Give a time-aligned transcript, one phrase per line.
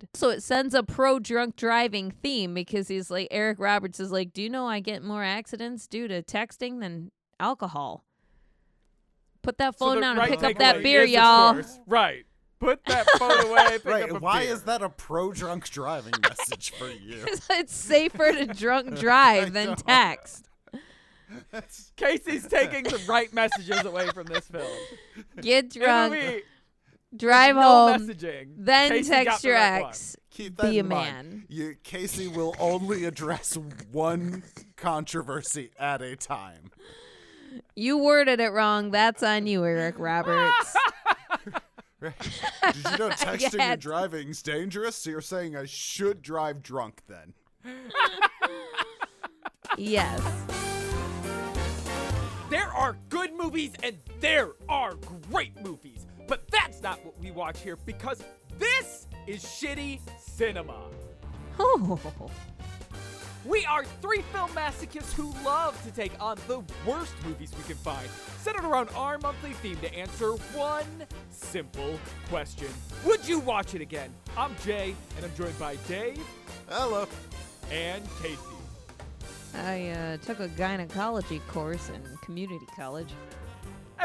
[0.00, 0.08] head.
[0.14, 4.32] So it sends a pro drunk driving theme because he's like Eric Roberts is like,
[4.32, 8.04] "Do you know I get more accidents due to texting than alcohol?"
[9.42, 11.62] Put that phone the down right and pick up takeaway that beer, is, y'all.
[11.86, 12.24] Right.
[12.60, 13.66] Put that phone away.
[13.70, 14.02] Pick Right?
[14.04, 14.52] up a Why beer.
[14.54, 17.24] is that a pro drunk driving message for you?
[17.50, 20.48] it's safer to drunk drive than text.
[21.52, 24.66] That's Casey's taking the right messages away from this film.
[25.40, 26.42] Get drunk, movie,
[27.16, 28.48] drive no home, messaging.
[28.56, 30.16] then Casey text your ex.
[30.30, 31.28] keep that Be a mind.
[31.30, 31.44] man.
[31.48, 33.56] You, Casey will only address
[33.90, 34.42] one
[34.76, 36.70] controversy at a time.
[37.74, 38.90] You worded it wrong.
[38.90, 40.76] That's on you, Eric Roberts.
[42.00, 42.12] Did
[42.76, 44.94] you know texting and driving is dangerous?
[44.96, 47.34] So you're saying I should drive drunk then?
[49.76, 50.20] yes.
[52.50, 54.94] There are good movies and there are
[55.30, 58.22] great movies, but that's not what we watch here because
[58.58, 60.84] this is shitty cinema.
[61.58, 61.98] Oh.
[63.44, 67.76] We are three film masochists who love to take on the worst movies we can
[67.76, 68.06] find,
[68.38, 71.98] centered around our monthly theme to answer one simple
[72.28, 72.68] question
[73.06, 74.12] Would you watch it again?
[74.36, 76.22] I'm Jay, and I'm joined by Dave
[76.68, 77.06] Hello.
[77.70, 78.36] and Casey.
[79.54, 83.08] I uh, took a gynecology course in community college.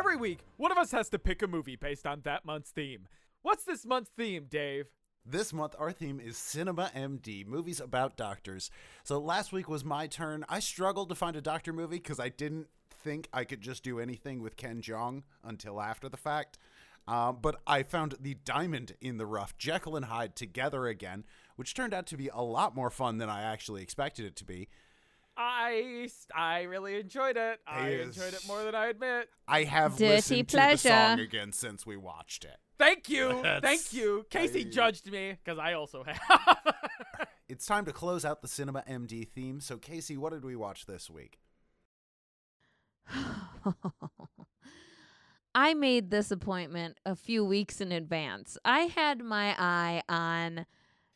[0.03, 3.07] Every week, one of us has to pick a movie based on that month's theme.
[3.41, 4.87] What's this month's theme, Dave?
[5.25, 8.69] This month, our theme is Cinema MD, movies about doctors.
[9.05, 10.43] So last week was my turn.
[10.49, 13.97] I struggled to find a doctor movie because I didn't think I could just do
[13.97, 16.57] anything with Ken Jeong until after the fact.
[17.07, 21.23] Um, but I found the diamond in the rough, Jekyll and Hyde together again,
[21.55, 24.43] which turned out to be a lot more fun than I actually expected it to
[24.43, 24.67] be.
[25.35, 27.59] I I really enjoyed it.
[27.67, 29.29] I Is- enjoyed it more than I admit.
[29.47, 32.57] I have Dirty listened to the song again since we watched it.
[32.77, 33.29] Thank you.
[33.43, 34.25] That's- Thank you.
[34.29, 36.19] Casey I- judged me because I also have.
[37.49, 39.59] It's time to close out the Cinema MD theme.
[39.59, 41.39] So, Casey, what did we watch this week?
[45.55, 48.57] I made this appointment a few weeks in advance.
[48.65, 50.65] I had my eye on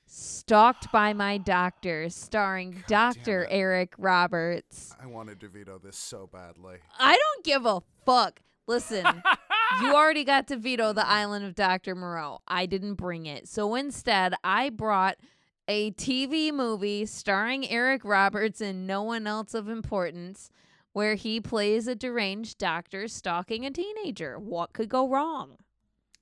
[0.10, 3.46] Stalked by My Doctor, starring Dr.
[3.50, 4.96] Eric Roberts.
[5.02, 6.78] I wanted to veto this so badly.
[6.98, 8.40] I don't give a fuck.
[8.68, 9.06] Listen,
[9.82, 11.94] you already got to veto the island of Dr.
[11.94, 12.40] Moreau.
[12.48, 13.50] I didn't bring it.
[13.50, 15.18] So instead, I brought
[15.68, 20.50] a TV movie starring Eric Roberts and no one else of importance
[20.94, 24.40] where he plays a deranged doctor stalking a teenager.
[24.40, 25.58] What could go wrong?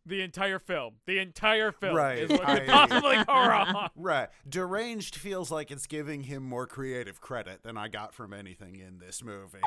[0.05, 0.95] The entire film.
[1.05, 3.89] The entire film Right, is what could possibly go wrong.
[3.95, 4.29] Right.
[4.47, 8.99] Deranged feels like it's giving him more creative credit than I got from anything in
[8.99, 9.59] this movie.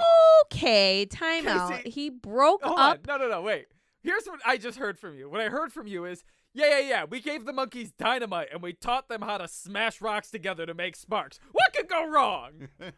[0.45, 1.73] Okay, time out.
[1.73, 3.01] Casey, He broke Hold up.
[3.09, 3.19] on.
[3.21, 3.43] No, no, no.
[3.43, 3.67] Wait.
[4.01, 5.29] Here's what I just heard from you.
[5.29, 6.23] What I heard from you is,
[6.55, 7.05] yeah, yeah, yeah.
[7.05, 10.73] We gave the monkeys dynamite and we taught them how to smash rocks together to
[10.75, 11.41] make sparks.
[11.53, 12.69] What could go wrong?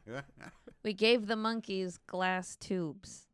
[0.82, 3.26] We gave the monkeys glass tubes.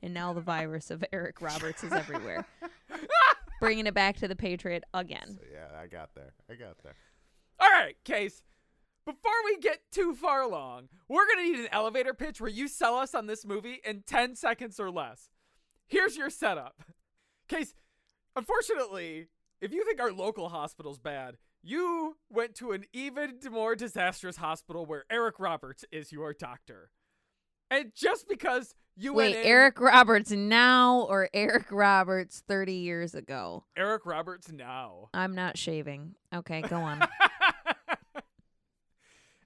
[0.00, 2.46] And now the virus of Eric Roberts is everywhere.
[3.60, 5.38] Bringing it back to the Patriot again.
[5.52, 6.32] yeah, I got there.
[6.50, 6.94] I got there.
[7.58, 8.42] All right, Case.
[9.06, 12.68] Before we get too far along, we're going to need an elevator pitch where you
[12.68, 15.30] sell us on this movie in 10 seconds or less.
[15.88, 16.82] Here's your setup.
[17.48, 17.74] Case,
[18.36, 19.28] unfortunately,
[19.60, 24.86] if you think our local hospital's bad, you went to an even more disastrous hospital
[24.86, 26.90] where Eric Roberts is your doctor.
[27.70, 33.14] And just because you Wait, went in, Eric Roberts now or Eric Roberts 30 years
[33.14, 33.64] ago?
[33.76, 35.08] Eric Roberts now.
[35.14, 36.14] I'm not shaving.
[36.34, 37.06] Okay, go on.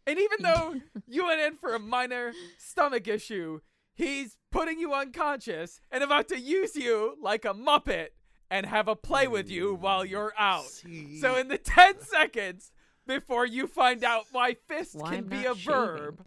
[0.06, 0.74] And even though
[1.06, 3.60] you went in for a minor stomach issue,
[3.94, 8.08] he's putting you unconscious and about to use you like a Muppet
[8.50, 10.66] and have a play with you while you're out.
[10.66, 11.18] See?
[11.20, 12.72] So, in the 10 seconds
[13.06, 16.24] before you find out why fist Why can I'm be a verb,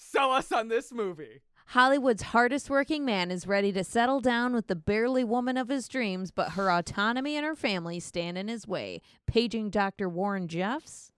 [0.00, 1.40] sell us on this movie.
[1.66, 5.86] Hollywood's hardest working man is ready to settle down with the barely woman of his
[5.86, 9.00] dreams, but her autonomy and her family stand in his way.
[9.26, 10.08] Paging Dr.
[10.08, 11.12] Warren Jeffs?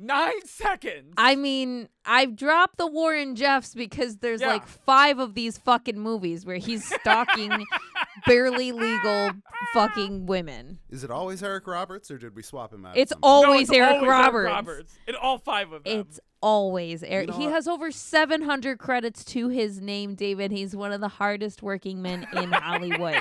[0.00, 1.12] Nine seconds.
[1.18, 4.46] I mean, I've dropped the Warren Jeffs because there's Yeah.
[4.46, 7.50] like five of these fucking movies where he's stalking
[8.26, 9.32] barely legal
[9.74, 10.78] fucking women.
[10.88, 12.96] Is it always Eric Roberts, or did we swap him out?
[12.96, 13.28] It's sometime?
[13.28, 14.50] No, always it's Eric always Roberts.
[14.52, 14.98] Roberts.
[15.08, 16.00] In all five of them.
[16.00, 17.28] It's always Eric.
[17.28, 17.52] know he what?
[17.54, 20.50] has over 700 credits to his name, David.
[20.52, 23.14] He's one of the hardest working men in Hollywood.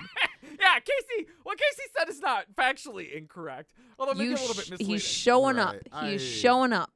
[0.60, 1.28] yeah, Casey.
[1.44, 4.88] What Casey said is not factually incorrect, although maybe You a little bit misleading.
[4.88, 5.76] he's showing up.
[6.02, 6.92] He's I- showing up.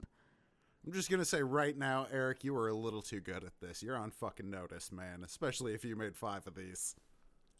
[0.85, 3.83] I'm just gonna say right now, Eric, you were a little too good at this.
[3.83, 5.23] You're on fucking notice, man.
[5.23, 6.95] Especially if you made five of these.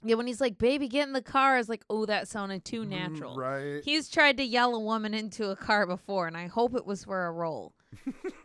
[0.03, 2.83] Yeah, when he's like, "Baby, get in the car," is like, "Oh, that sounded too
[2.83, 3.37] natural." Mm,
[3.75, 3.83] right.
[3.85, 7.03] He's tried to yell a woman into a car before, and I hope it was
[7.03, 7.73] for a role.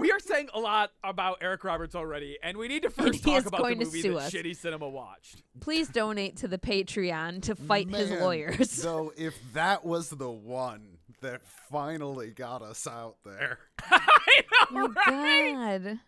[0.00, 3.30] We are saying a lot about Eric Roberts already, and we need to first he
[3.30, 4.30] talk is about the going to movie sue that us.
[4.32, 5.42] Shitty Cinema watched.
[5.60, 8.70] Please donate to the Patreon to fight his lawyers.
[8.70, 13.58] So if that was the one that finally got us out there.
[13.90, 14.42] I
[14.72, 15.54] know, Oh right?
[15.54, 15.98] my God.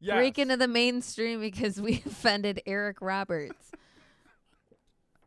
[0.00, 0.14] Yes.
[0.16, 3.70] Break into the mainstream because we offended Eric Roberts.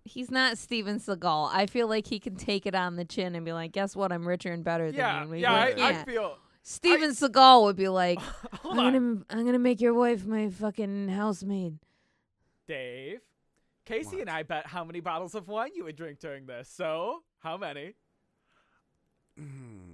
[0.04, 1.50] He's not Steven Seagal.
[1.52, 4.12] I feel like he can take it on the chin and be like, "Guess what?
[4.12, 6.38] I'm richer and better than you." Yeah, And we yeah, I, go, I feel.
[6.68, 8.20] Steven Seagal would be like,
[8.66, 11.78] "I'm on, gonna, I'm gonna make your wife my fucking housemaid."
[12.68, 13.20] Dave.
[13.86, 14.22] Casey What?
[14.22, 16.68] and I bet how many bottles of wine you would drink during this.
[16.68, 17.94] So, how many?
[19.38, 19.85] Hmm.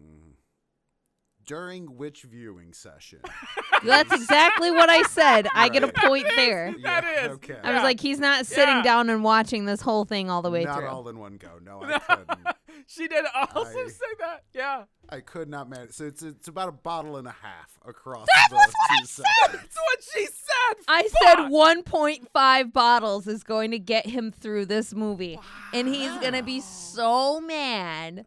[1.51, 3.19] During which viewing session?
[3.83, 5.49] That's exactly what I said.
[5.53, 5.95] I get a Right.
[5.95, 6.73] point there.
[6.83, 7.31] That Yeah, is.
[7.33, 7.57] okay.
[7.61, 7.83] I was Yeah.
[7.83, 8.83] like, he's not sitting Yeah.
[8.83, 10.71] down and watching this whole thing all the way through.
[10.71, 10.87] Not through.
[10.87, 11.59] all in one go.
[11.61, 12.47] No, I couldn't.
[12.87, 14.43] she did also I- say that.
[14.53, 14.83] Yeah.
[15.09, 15.91] I could not manage.
[15.91, 18.93] So it's it's about a bottle and a half across That the was what two
[18.93, 19.25] I said.
[19.41, 19.61] sections.
[19.61, 20.85] That's what she said.
[20.87, 21.21] I Fuck.
[21.21, 25.37] said 1.5 bottles is going to get him through this movie.
[25.73, 28.25] And he's going to be so mad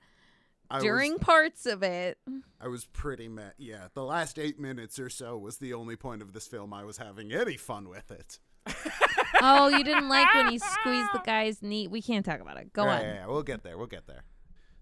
[0.70, 2.18] I during was, parts of it.
[2.60, 3.54] I was pretty mad.
[3.58, 6.84] Yeah, the last eight minutes or so was the only point of this film I
[6.84, 8.38] was having any fun with it.
[9.46, 11.86] Oh, you didn't like when he squeezed the guy's knee.
[11.86, 12.72] We can't talk about it.
[12.72, 13.00] Go yeah, on.
[13.02, 13.76] yeah, yeah, we'll get there.
[13.76, 14.24] We'll get there.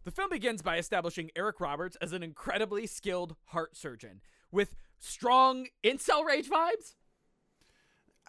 [0.04, 4.20] The film begins by establishing Eric Roberts as an incredibly skilled heart surgeon
[4.52, 6.94] with strong incel rage vibes.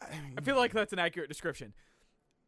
[0.01, 1.73] I feel like that's an accurate description.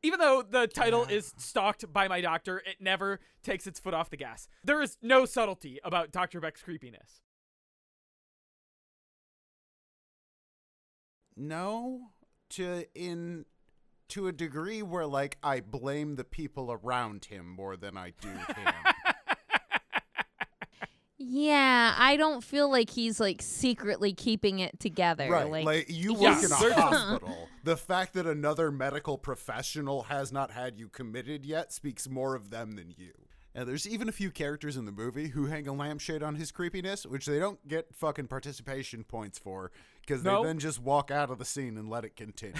[0.05, 4.11] Even though the title is Stalked by My Doctor, it never takes its foot off
[4.11, 4.47] the gas.
[4.63, 6.39] There is no subtlety about Dr.
[6.39, 7.21] Beck's creepiness.
[11.35, 12.11] No,
[12.51, 13.45] to in
[14.09, 18.29] to a degree where like I blame the people around him more than I do
[18.29, 18.73] him.
[21.27, 25.29] Yeah, I don't feel like he's like secretly keeping it together.
[25.29, 27.49] right, Like, like, you Yeah, work in a hospital.
[27.63, 32.51] The fact that another medical professional has not had you committed yet speaks more of
[32.51, 33.11] them than you.
[33.55, 36.51] And there's even a few characters in the movie who hang a lampshade on his
[36.51, 39.71] creepiness, which they don't get fucking participation points for
[40.01, 40.41] because No.
[40.43, 42.59] they then just walk out of the scene and let it continue.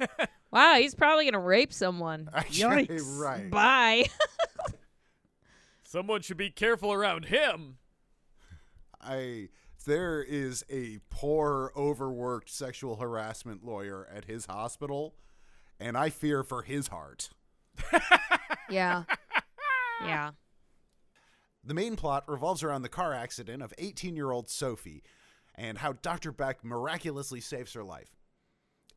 [0.50, 2.28] wow, he's probably going to rape someone.
[2.34, 3.18] Actually, Yikes.
[3.20, 3.50] right.
[3.50, 4.06] Bye.
[5.82, 7.76] Someone should be careful around him.
[9.02, 9.48] I
[9.86, 15.14] there is a poor, overworked sexual harassment lawyer at his hospital,
[15.78, 17.30] and I fear for his heart.
[18.70, 19.04] yeah.
[20.04, 20.30] Yeah.
[21.64, 25.02] The main plot revolves around the car accident of 18 year old Sophie
[25.54, 26.32] and how Dr.
[26.32, 28.16] Beck miraculously saves her life.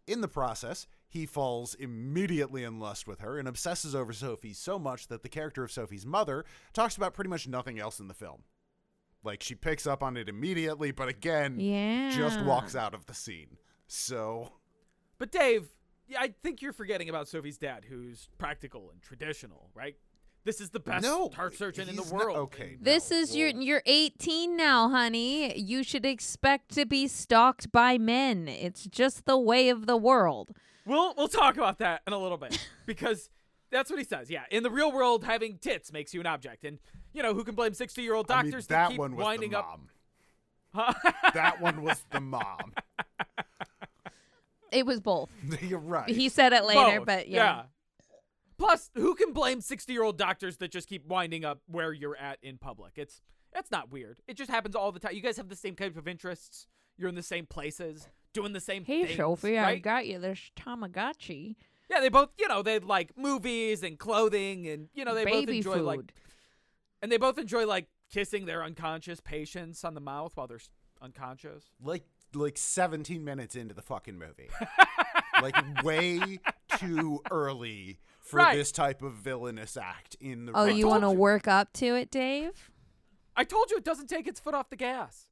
[0.07, 4.77] In the process, he falls immediately in lust with her and obsesses over Sophie so
[4.77, 8.13] much that the character of Sophie's mother talks about pretty much nothing else in the
[8.13, 8.43] film.
[9.23, 12.11] Like, she picks up on it immediately, but again, Yeah.
[12.15, 13.57] just walks out of the scene.
[13.87, 14.53] So,
[15.17, 15.69] But Dave,
[16.17, 19.95] I think you're forgetting about Sophie's dad, who's practical and traditional, right?
[20.43, 22.37] This is the best no, heart surgeon in the he's not- world.
[22.37, 25.57] okay, This no, is your well, you're 18 now, honey.
[25.57, 28.49] You should expect to be stalked by men.
[28.49, 30.53] It's just the way of the world.
[30.85, 33.29] We'll we'll talk about that in a little bit because
[33.69, 34.29] that's what he says.
[34.29, 36.79] Yeah, in the real world, having tits makes you an object, and
[37.13, 39.51] you know who can blame sixty-year-old I mean, doctors that to keep one was winding
[39.51, 39.79] the up?
[40.73, 40.95] mom.
[41.33, 42.73] that one was the mom.
[44.71, 45.29] It was both.
[45.61, 46.09] You're right.
[46.09, 47.65] He said it later, Both, but yeah.
[48.57, 52.57] Plus, who can blame sixty-year-old doctors that just keep winding up where you're at in
[52.57, 52.93] public?
[52.95, 53.21] It's
[53.53, 54.19] that's not weird.
[54.27, 55.13] It just happens all the time.
[55.13, 56.65] You guys have the same type of interests.
[56.97, 59.17] You're in the same places, doing the same Hey, things.
[59.17, 61.55] Sophie, I got you this Tamagotchi.
[61.89, 65.49] Yeah, they both, you know, they like movies and clothing, and you know, they both
[65.49, 65.83] enjoy food.
[65.83, 66.13] like,
[67.03, 70.59] and they both enjoy like kissing their unconscious patients on the mouth while they're
[71.01, 71.65] unconscious.
[71.83, 74.49] like like 17 minutes into the fucking movie.
[75.43, 76.39] like way
[76.79, 78.57] too early for Right.
[78.57, 81.93] this type of villainous act in the Oh, right you want to work up to
[81.95, 82.71] it, Dave?
[83.35, 85.27] I told you it doesn't take its foot off the gas.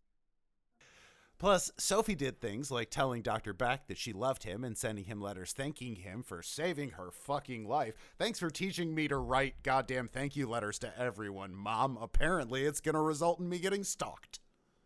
[1.41, 3.51] Plus, Sophie did things like telling Dr.
[3.51, 7.67] Beck that she loved him and sending him letters thanking him for saving her fucking
[7.67, 7.95] life.
[8.19, 11.98] Thanks for teaching me to write goddamn thank you letters to everyone, Mom.
[12.00, 14.39] Apparently, it's going to result in me getting stalked.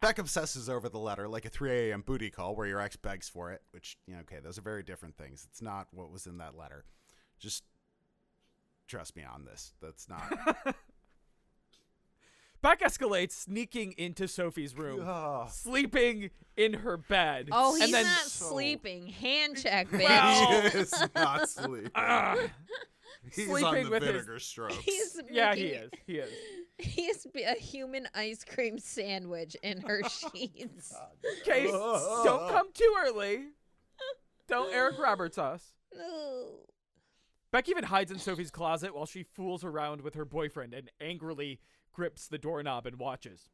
[0.00, 2.02] Beck obsesses over the letter like a 3 a.m.
[2.02, 4.84] booty call where your ex begs for it, which, you know, okay, those are very
[4.84, 5.44] different things.
[5.50, 6.84] It's not what was in that letter.
[7.40, 7.64] Just
[8.86, 9.72] trust me on this.
[9.82, 10.76] That's not.
[12.62, 15.50] Beck escalates, sneaking into Sophie's room, Ugh.
[15.50, 17.48] sleeping in her bed.
[17.50, 19.08] Oh, and he's then, not So- sleeping.
[19.08, 20.00] Hand check, bitch.
[20.08, 21.90] Well- He is not sleeping.
[21.96, 22.36] Ah,
[23.34, 24.76] He's sleeping on the with his- vinegar strokes.
[24.76, 25.90] He's yeah, he making- is.
[26.06, 26.30] He is.
[26.78, 30.94] He's b- a human ice cream sandwich in her sheets.
[31.44, 33.46] Case, don't come too early.
[34.48, 35.62] Don't Eric Roberts us.
[35.96, 36.46] No.
[37.52, 41.60] Beck even hides in Sophie's closet while she fools around with her boyfriend and angrily
[41.92, 43.50] grips the doorknob and watches.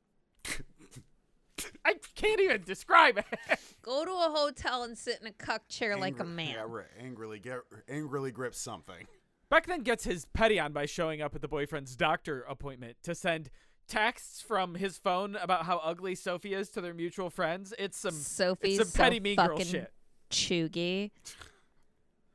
[1.85, 3.25] I can't even describe it.
[3.83, 6.50] Go to a hotel and sit in a cuck chair like a man.
[6.54, 6.87] Yeah, right.
[7.00, 9.07] Angrily get angrily grip something.
[9.50, 13.14] Beck then gets his petty on by showing up at the boyfriend's doctor appointment to
[13.14, 13.50] send
[13.88, 17.73] texts from his phone about how ugly Sophie is to their mutual friends.
[17.78, 19.92] It's some Sophie's it's some petty so mean girl fucking shit.
[20.30, 21.11] chuggy.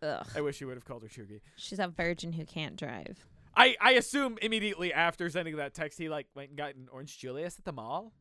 [0.02, 0.28] Ugh.
[0.36, 1.40] I wish you would have called her Chugi.
[1.56, 3.26] She's a virgin who can't drive.
[3.56, 7.18] I, I assume immediately after sending that text, he like went and got an Orange
[7.18, 8.14] Julius at the mall.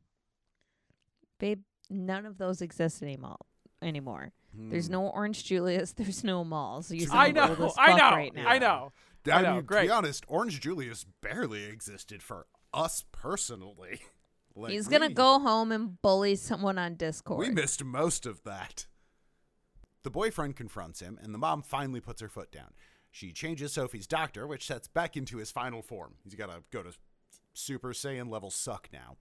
[1.39, 3.37] Babe, none of those exist anymore.
[3.81, 4.33] Anymore.
[4.55, 4.93] There's Hmm.
[4.93, 5.93] no Orange Julius.
[5.97, 6.83] There's no mall.
[6.83, 8.47] So you I know, I know, right now.
[8.49, 8.93] I know.
[9.27, 14.01] I, I know, mean, to be honest, Orange Julius barely existed for us personally.
[14.55, 17.39] Like, He's gonna we- go home and bully someone on Discord.
[17.39, 18.85] We missed most of that.
[20.03, 22.75] The boyfriend confronts him, and the mom finally puts her foot down.
[23.15, 26.15] She changes Sophie's doctor, which sets Beck into his final form.
[26.25, 26.93] He's got to go to
[27.53, 29.19] Super Saiyan level suck now.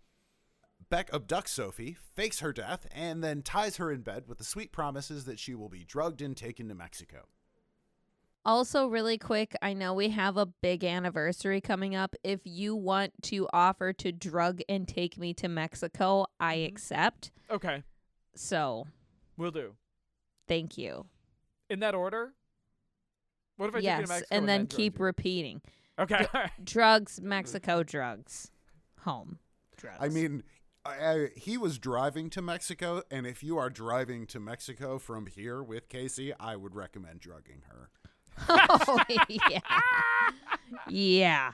[0.90, 4.72] Beck abducts Sophie, fakes her death, and then ties her in bed with the sweet
[4.72, 7.28] promises that she will be drugged and taken to Mexico.
[8.44, 12.16] Also, really quick, I know we have a big anniversary coming up.
[12.24, 16.68] If you want to offer to drug and take me to Mexico, I Mhm.
[16.70, 17.32] accept.
[17.52, 17.84] Okay,
[18.34, 18.88] So,
[19.38, 19.76] we'll do.
[20.48, 21.08] thank you.
[21.70, 22.34] In that order?
[23.62, 25.06] What if I take you yes, to Mexico and then drug keep you?
[25.06, 25.62] repeating.
[26.00, 26.25] Okay.
[26.63, 27.25] Drugs, mm.
[27.25, 28.50] Mexico drugs.
[29.01, 29.38] Home.
[29.77, 29.98] Drugs.
[30.00, 30.41] I mean,
[30.84, 35.27] I, I, he was driving to Mexico, and if you are driving to Mexico from
[35.27, 37.89] here with Casey, I would recommend drugging her.
[38.50, 39.00] oh,
[39.30, 39.60] yeah.
[40.89, 41.51] Yeah.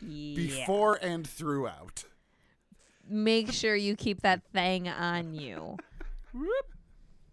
[0.00, 0.34] Yeah.
[0.34, 2.02] Before and throughout.
[3.08, 5.76] Make sure you keep that thing on you.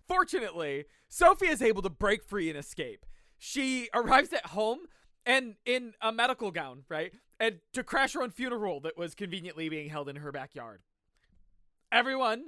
[0.08, 3.06] Fortunately, Sophie is able to break free and escape.
[3.46, 4.80] She arrives at home
[5.26, 7.12] and in a medical gown, right?
[7.42, 10.82] And to crash her own funeral that was conveniently being held in her backyard.
[11.92, 12.46] Everyone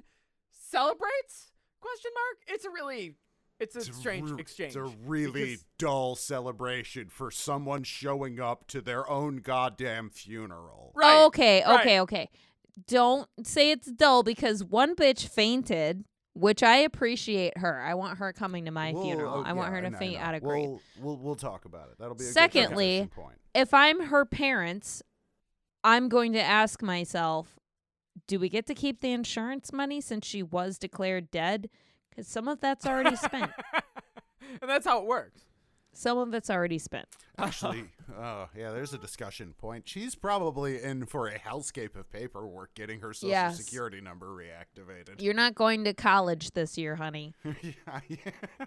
[0.52, 1.52] celebrates?
[1.82, 2.38] Question mark.
[2.48, 3.16] It's a really
[3.60, 4.68] it's a It's strange re- exchange.
[4.70, 10.94] It's a really because- dull celebration for someone showing up to their own goddamn funeral.
[10.96, 11.24] right.
[11.25, 11.80] Okay, right.
[11.82, 12.30] okay, okay.
[12.88, 17.82] Don't say it's dull because one bitch fainted, which I appreciate her.
[17.82, 19.44] I want her coming to my We'll- funeral.
[19.46, 20.20] I want yeah, her to I know, I faint know.
[20.20, 20.65] out of grief.
[20.68, 21.96] We'll, we'll we'll talk about it.
[21.98, 23.38] That'll be a Secondly- good point.
[23.56, 25.01] If I'm her parents,
[25.84, 27.56] I'm going to ask myself,
[28.27, 31.70] do we get to keep the insurance money since she was declared dead?
[32.10, 33.51] Because some of that's already spent.
[34.62, 35.42] and that's how it works.
[35.98, 37.08] Some of it's already spent.
[37.38, 37.86] Actually,
[38.20, 39.88] oh yeah, there's a discussion point.
[39.88, 43.58] She's probably in for a hellscape of paperwork getting her social Yes.
[43.58, 45.22] security number reactivated.
[45.22, 47.34] You're not going to college this year, honey.
[47.62, 48.66] yeah, yeah.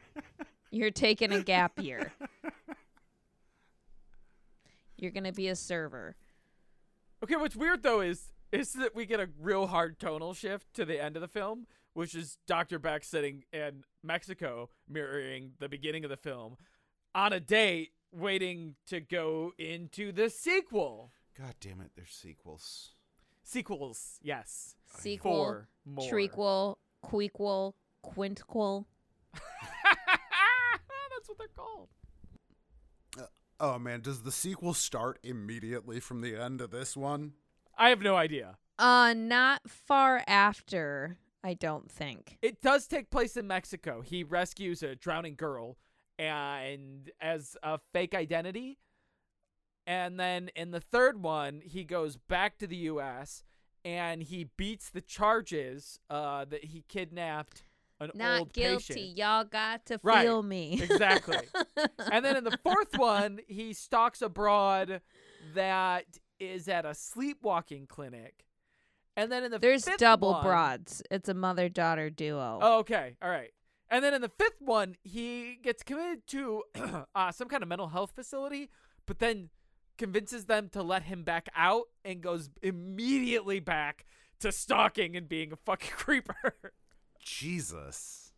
[0.70, 2.12] You're taking a gap year.
[4.96, 6.16] You're going to be a server.
[7.22, 10.84] Okay, what's weird though is is that we get a real hard tonal shift to
[10.86, 12.78] the end of the film, which is Dr.
[12.78, 16.56] Beck sitting in Mexico, mirroring the beginning of the film,
[17.14, 21.12] on a date, waiting to go into the sequel.
[21.36, 22.92] God damn it, there's sequels.
[23.42, 24.74] Sequels, yes.
[24.98, 26.10] Sequel, Four more.
[26.10, 27.74] trequel, quequel,
[28.04, 28.84] quintquel.
[29.34, 31.88] That's what they're called.
[33.60, 37.32] Oh man, does the sequel start immediately from the end of this one?
[37.76, 38.56] I have no idea.
[38.78, 42.38] Uh, not far after, I don't think.
[42.40, 44.00] It does take place in Mexico.
[44.00, 45.76] He rescues a drowning girl
[46.18, 48.78] and as a fake identity.
[49.86, 53.42] And then in the third one, he goes back to the US
[53.84, 57.62] and he beats the charges uh, that he kidnapped
[58.00, 58.94] an Not old guilty.
[58.94, 59.16] patient.
[59.16, 60.22] Y'all got to Right.
[60.24, 60.80] feel me.
[60.82, 61.38] Exactly.
[62.12, 65.00] and then in the fourth one, he stalks a broad
[65.54, 66.04] that
[66.38, 68.44] is at a sleepwalking clinic.
[69.16, 71.02] And then in the There's double one- broads.
[71.10, 72.58] It's a mother daughter duo.
[72.62, 73.16] Oh, okay.
[73.22, 73.50] All right.
[73.90, 76.62] And then in the fifth one, he gets committed to
[77.14, 78.70] uh, some kind of mental health facility,
[79.06, 79.48] but then
[79.96, 84.04] convinces them to let him back out and goes immediately back
[84.40, 86.72] to stalking and being a fucking creeper.
[87.20, 88.32] Jesus.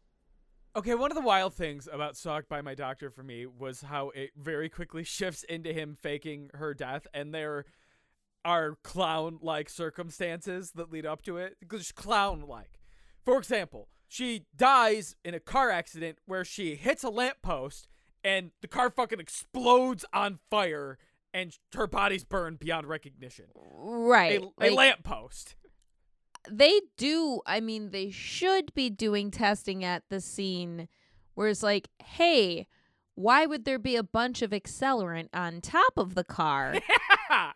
[0.75, 4.11] okay, one of the wild things about Stalked by My Doctor for me was how
[4.11, 7.66] it very quickly shifts into him faking her death, and there
[8.45, 11.57] are clown like circumstances that lead up to it.
[11.71, 12.80] Just clown like.
[13.23, 17.86] For example, she dies in a car accident where she hits a lamppost
[18.24, 20.98] and the car fucking explodes on fire
[21.32, 23.44] and her body's burned beyond recognition.
[23.54, 24.42] Right.
[24.42, 25.54] A, a like, lamppost.
[26.50, 30.88] they do i mean they should be doing testing at the scene
[31.34, 32.66] where it's like hey
[33.14, 36.74] why would there be a bunch of accelerant on top of the car
[37.30, 37.52] Yeah.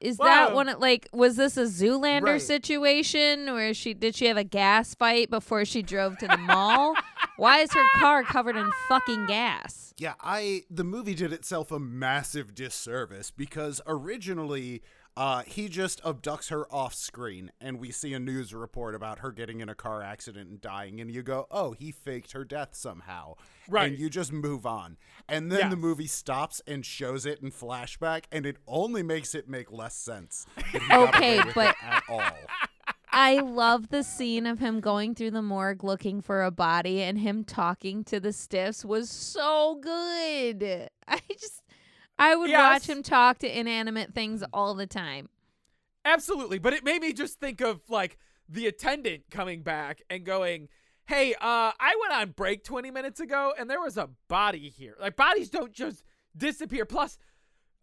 [0.00, 2.42] Is that one of- like was this a zoolander Right.
[2.42, 6.94] situation where she did she have a gas fight before she drove to the mall?
[7.36, 9.94] Why is her car covered in fucking gas?
[9.98, 14.82] Yeah, I the movie did itself a massive disservice because originally
[15.20, 19.30] uh, he just abducts her off screen and we see a news report about her
[19.30, 22.70] getting in a car accident and dying and you go, "Oh, he faked her death
[22.72, 23.34] somehow."
[23.68, 23.90] Right.
[23.90, 24.96] And you just move on.
[25.28, 29.46] And then the movie stops and shows it in flashback and it only makes it
[29.46, 30.46] make less sense.
[30.56, 32.22] that he got away Okay, but- at all.
[33.12, 37.18] I love the scene of him going through the morgue looking for a body and
[37.18, 40.88] him talking to the stiffs was so good.
[41.08, 41.59] I just
[42.20, 45.30] I would watch him talk to inanimate things all the time.
[46.04, 50.68] Absolutely, but it made me just think of like the attendant coming back and going,
[51.06, 54.96] "Hey, uh I went on break 20 minutes ago and there was a body here."
[55.00, 56.04] Like bodies don't just
[56.36, 56.84] disappear.
[56.84, 57.18] Plus,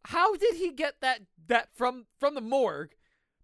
[0.06, 2.94] how did he get that that from from the morgue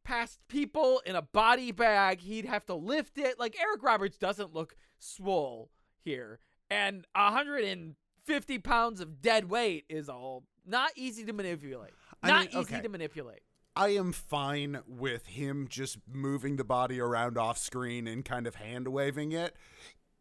[0.03, 2.21] past people in a body bag?
[2.21, 3.39] He'd have to lift it.
[3.39, 5.71] Like Eric Roberts doesn't look swole
[6.03, 6.39] here.
[6.69, 11.91] And 150 pounds of dead weight is all not easy to manipulate.
[12.22, 12.82] I Not mean, easy okay.
[12.82, 13.41] to manipulate.
[13.75, 18.55] I am fine with him just moving the body around off screen and kind of
[18.55, 19.55] hand waving it.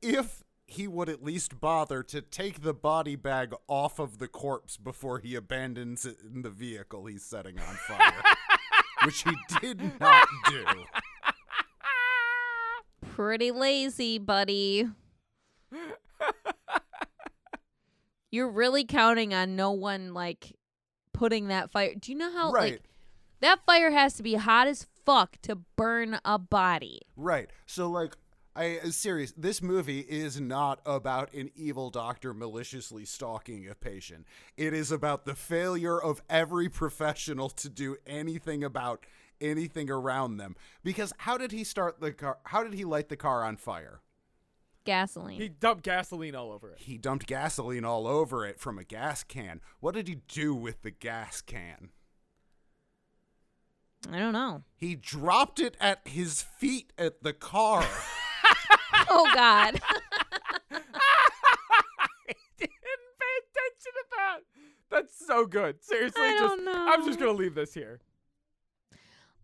[0.00, 4.78] If he would at least bother to take the body bag off of the corpse
[4.78, 8.22] before he abandons it in the vehicle he's setting on fire,
[9.04, 10.64] which he did not do.
[13.10, 14.88] Pretty lazy, buddy.
[18.32, 20.56] You're really counting on no one like
[21.12, 21.94] putting that fire.
[21.94, 22.72] Do you know how Right.
[22.72, 22.82] like
[23.40, 27.02] that fire has to be hot as fuck to burn a body?
[27.14, 27.50] Right.
[27.66, 28.16] So like
[28.56, 34.26] I uh, serious this movie is not about an evil doctor maliciously stalking a patient.
[34.56, 39.04] It is about the failure of every professional to do anything about
[39.40, 40.56] anything around them.
[40.82, 44.00] Because how did he start the car how did he light the car on fire?
[44.84, 45.40] Gasoline.
[45.40, 46.78] He dumped gasoline all over it.
[46.78, 49.60] He dumped gasoline all over it from a gas can.
[49.80, 51.90] What did he do with the gas can?
[54.10, 54.62] I don't know.
[54.76, 57.86] He dropped it at his feet at the car.
[59.08, 59.80] Oh God.
[60.70, 60.80] I
[62.56, 64.38] didn't pay attention to that.
[64.90, 65.82] That's so good.
[65.82, 68.00] Seriously, I just don't I'm just gonna leave this here.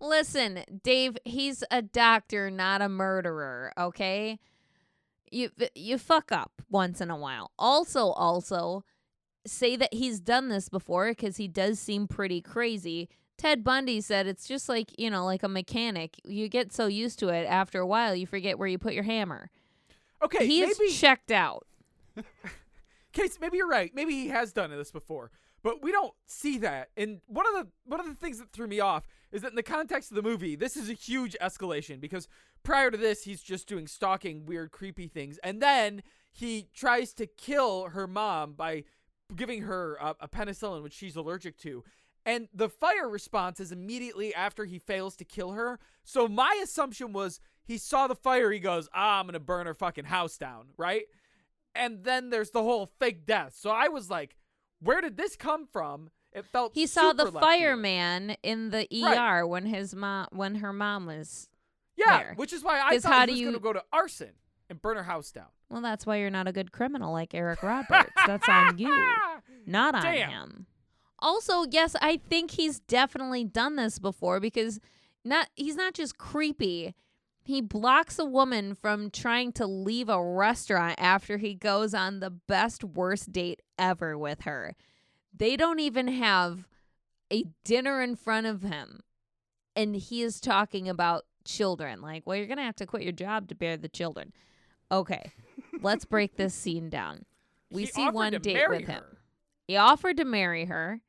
[0.01, 4.38] Listen, Dave, he's a doctor, not a murderer, okay?
[5.31, 7.53] You you fuck up once in a while.
[7.59, 8.85] Also, also
[9.47, 13.09] say that he's done this before cuz he does seem pretty crazy.
[13.37, 16.21] Ted Bundy said it's just like, you know, like a mechanic.
[16.25, 19.05] You get so used to it after a while you forget where you put your
[19.05, 19.51] hammer.
[20.23, 21.67] Okay, He's maybe checked out.
[23.12, 23.95] Case, maybe you're right.
[23.95, 25.31] Maybe he has done this before,
[25.62, 26.88] but we don't see that.
[26.97, 29.57] And one of the one of the things that threw me off is that in
[29.57, 32.29] the context of the movie, this is a huge escalation because
[32.62, 37.27] prior to this, he's just doing stalking, weird, creepy things, and then he tries to
[37.27, 38.85] kill her mom by
[39.35, 41.85] giving her a, a penicillin, which she's allergic to.
[42.27, 45.79] And the fire response is immediately after he fails to kill her.
[46.05, 49.75] So my assumption was he saw the fire, he goes, "Ah, I'm gonna burn her
[49.75, 51.05] fucking house down," right?
[51.75, 53.55] and then there's the whole fake death.
[53.57, 54.35] So I was like,
[54.81, 56.11] where did this come from?
[56.33, 59.42] It felt He saw the fireman in the ER Right.
[59.44, 61.49] when his mom when her mom was
[61.99, 62.33] Yeah, there.
[62.37, 64.31] which is why I thought how he was you- going to go to arson
[64.71, 65.47] and burn her house down.
[65.71, 68.11] Well, that's why you're not a good criminal like Eric Roberts.
[68.27, 68.89] that's on you.
[69.67, 70.31] not on Damn.
[70.31, 70.67] him.
[71.19, 74.79] Also, yes, I think he's definitely done this before because
[75.25, 76.95] not he's not just creepy.
[77.43, 82.31] He blocks a woman from trying to leave a restaurant after he goes on the
[82.31, 84.77] best worst date ever with her.
[85.37, 86.69] They don't even have
[87.33, 89.01] a dinner in front of him
[89.75, 93.13] and he is talking about children like, "Well, you're going to have to quit your
[93.13, 94.33] job to bear the children."
[94.91, 95.33] Okay.
[95.81, 97.25] Let's break this scene down.
[97.71, 99.05] We He see one date with him.
[99.67, 101.03] He offered to marry her.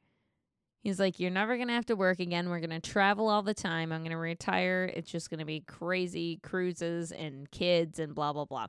[0.81, 2.49] He's like, You're never going to have to work again.
[2.49, 3.93] We're going to travel all the time.
[3.93, 4.91] I'm going to retire.
[4.93, 8.67] It's just going to be crazy cruises and kids and blah, blah, blah.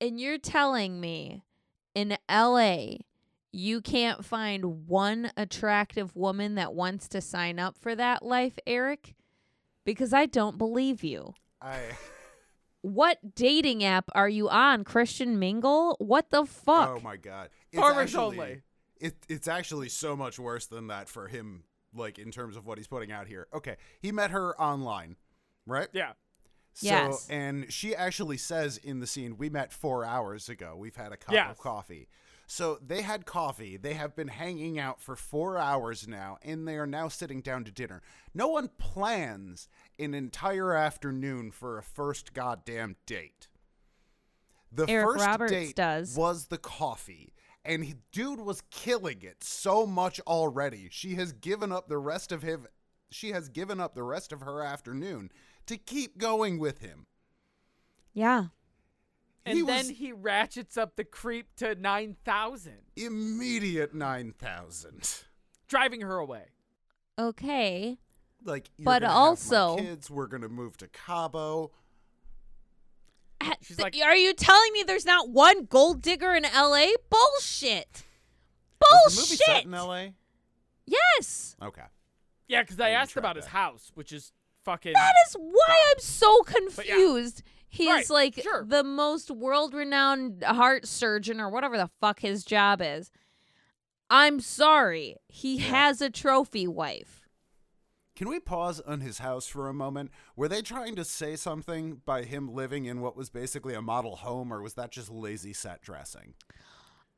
[0.00, 1.42] And you're telling me
[1.96, 2.98] in LA,
[3.50, 9.16] you can't find one attractive woman that wants to sign up for that life, Eric?
[9.88, 11.32] Because I don't believe you.
[11.62, 11.78] I
[12.82, 14.84] What dating app are you on?
[14.84, 15.96] Christian Mingle?
[15.98, 16.90] What the fuck?
[16.90, 17.48] Oh my god.
[17.72, 18.62] It's Farmers actually, only.
[19.00, 22.76] It it's actually so much worse than that for him like in terms of what
[22.76, 23.46] he's putting out here.
[23.54, 23.76] Okay.
[23.98, 25.16] He met her online,
[25.64, 25.88] right?
[25.94, 26.12] Yeah.
[26.74, 27.26] So Yes.
[27.30, 30.76] and she actually says in the scene, we met 4 hours ago.
[30.76, 31.50] We've had a cup Yes.
[31.52, 32.08] of coffee.
[32.50, 33.76] So they had coffee.
[33.76, 37.62] They have been hanging out for 4 hours now and they are now sitting down
[37.64, 38.00] to dinner.
[38.32, 43.48] No one plans an entire afternoon for a first goddamn date.
[44.72, 46.16] The Eric first Roberts date does.
[46.16, 47.34] was the coffee.
[47.66, 50.88] And he, dude was killing it so much already.
[50.90, 52.66] She has given up the rest of him.
[53.10, 55.30] She has given up the rest of her afternoon
[55.66, 57.08] to keep going with him.
[58.14, 58.46] Yeah.
[59.48, 65.24] And He then was- he ratchets up the creep to 9,000, Immediate nine thousand.
[65.68, 66.46] driving her away.
[67.18, 67.98] Okay.
[68.44, 70.10] Like, you're But gonna have my also- kids.
[70.10, 71.72] We're gonna move to Cabo.
[73.62, 76.88] She's th- like- Are you telling me there's not one gold digger in LA?
[77.10, 78.04] Bullshit.
[78.80, 79.64] Was the movie set Bullshit.
[79.66, 80.14] in L.A.
[80.86, 81.56] Yes.
[81.62, 81.82] Okay.
[82.46, 84.32] Yeah, because I didn't asked track about his house, which is
[84.64, 84.92] fucking.
[84.94, 86.42] That is why I'm so
[86.76, 86.96] But yeah.
[87.70, 87.88] Confused.
[87.88, 88.64] He Right, like sure.
[88.66, 93.10] the most world renowned heart surgeon or whatever the fuck his job is.
[94.10, 95.16] I'm sorry.
[95.28, 97.26] He has a trophy wife.
[98.16, 100.10] Can we pause on his house for a moment?
[100.34, 104.16] Were they trying to say something by him living in what was basically a model
[104.16, 106.34] home, or was that just lazy set dressing?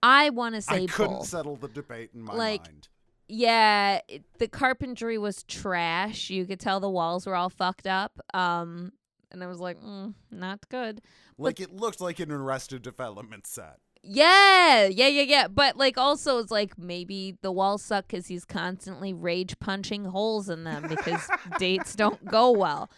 [0.03, 1.27] I want to say I couldn't both.
[1.29, 2.89] settle the debate in my Like, mind.
[3.29, 6.29] yeah, it- the carpentry was trash.
[6.29, 8.19] You could tell the walls were all fucked up.
[8.35, 8.93] Um,
[9.31, 11.01] and I was like, mm, not good.
[11.39, 13.79] Like it looked like an Arrested Development set.
[14.03, 15.49] Yeah, yeah, yeah, yeah.
[15.49, 20.49] But like, also, it's like maybe the walls suck because he's constantly rage punching holes
[20.49, 22.91] in them because dates don't go well,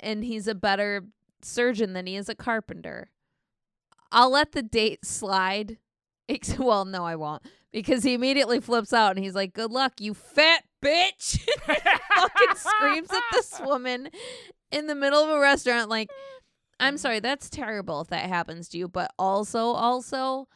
[0.00, 1.04] and he's a better
[1.42, 3.10] surgeon than he is a carpenter.
[4.10, 5.78] I'll let the date slide.
[6.58, 10.12] Well, no, I won't because he immediately flips out and he's like, "Good luck, you
[10.12, 14.10] fat bitch!" fucking screams at this woman
[14.70, 16.10] in the middle of a restaurant like
[16.80, 16.98] I'm mm-hmm.
[16.98, 20.48] sorry, that's terrible if that happens to you, but also also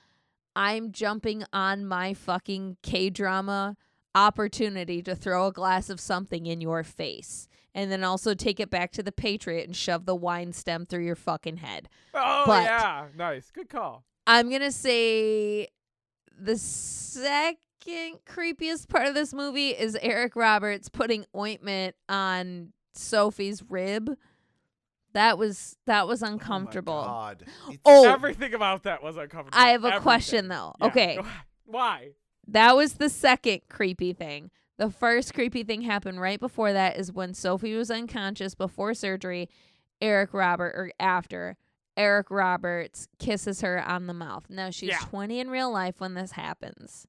[0.55, 3.77] I'm jumping on my fucking K-drama
[4.15, 8.71] opportunity to throw a glass of something in your face and then also take it
[8.71, 11.89] back to the Patriot and shove the wine stem through your fucking head.
[12.15, 13.07] oh, but- yeah.
[13.17, 13.51] Nice.
[13.51, 14.05] Good call.
[14.27, 15.69] I'm going to say
[16.39, 24.17] the second creepiest part of this movie is Eric Roberts putting ointment on Sophie's rib.
[25.15, 26.95] That was that was uncomfortable.
[26.95, 27.45] Oh, my God.
[27.85, 29.59] Oh, Everything about that was uncomfortable.
[29.63, 30.03] I have a Everything.
[30.03, 30.75] question though.
[30.81, 31.19] Yeah, Okay.
[31.67, 32.11] Why?
[32.49, 34.51] That was the second creepy thing.
[34.79, 39.49] The first creepy thing happened right before that is when Sophie was unconscious before surgery.
[40.01, 41.57] Eric Robert or after
[41.97, 44.47] Eric Roberts kisses her on the mouth.
[44.49, 44.99] Now she's Yeah.
[45.01, 47.07] 20 in real life when this happens.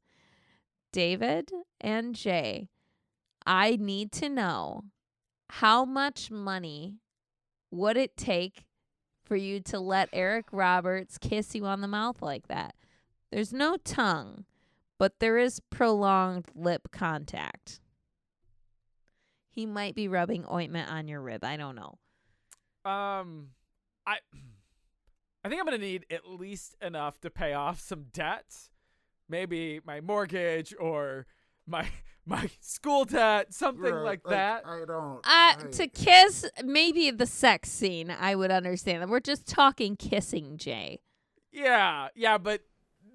[0.91, 2.69] David and Jay,
[3.45, 4.83] I need to know
[5.57, 6.97] how much money
[7.69, 8.65] would it take
[9.23, 12.73] for you to let Eric Roberts kiss you on the mouth like that?
[13.31, 14.45] There's no tongue,
[14.97, 17.81] but there is prolonged lip contact.
[19.47, 21.43] He might be rubbing ointment on your rib.
[21.43, 21.99] I don't know.
[22.83, 23.49] Um,
[24.07, 24.17] I,
[25.45, 28.71] I think I'm gonna need at least enough to pay off some debts,
[29.29, 31.27] maybe my mortgage or
[31.67, 31.87] my
[32.25, 34.65] my school debt, something Right, like that.
[34.65, 35.17] I don't.
[35.17, 39.09] Uh, I- to kiss, maybe the sex scene, I would understand.
[39.09, 41.01] We're just talking kissing, Jay.
[41.51, 42.61] Yeah, yeah, but